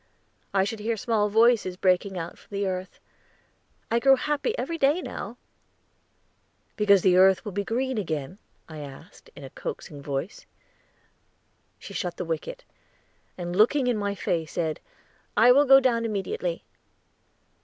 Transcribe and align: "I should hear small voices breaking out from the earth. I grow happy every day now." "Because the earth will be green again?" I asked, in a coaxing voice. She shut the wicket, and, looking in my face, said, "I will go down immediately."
"I 0.51 0.63
should 0.63 0.79
hear 0.79 0.97
small 0.97 1.29
voices 1.29 1.77
breaking 1.77 2.17
out 2.17 2.35
from 2.35 2.57
the 2.57 2.65
earth. 2.65 2.99
I 3.91 3.99
grow 3.99 4.15
happy 4.15 4.57
every 4.57 4.79
day 4.79 4.99
now." 4.99 5.37
"Because 6.75 7.03
the 7.03 7.17
earth 7.17 7.45
will 7.45 7.51
be 7.51 7.63
green 7.63 7.99
again?" 7.99 8.39
I 8.67 8.79
asked, 8.79 9.29
in 9.35 9.43
a 9.43 9.51
coaxing 9.51 10.01
voice. 10.01 10.47
She 11.77 11.93
shut 11.93 12.17
the 12.17 12.25
wicket, 12.25 12.63
and, 13.37 13.55
looking 13.55 13.85
in 13.85 13.95
my 13.95 14.15
face, 14.15 14.53
said, 14.53 14.79
"I 15.37 15.51
will 15.51 15.65
go 15.65 15.79
down 15.79 16.03
immediately." 16.03 16.63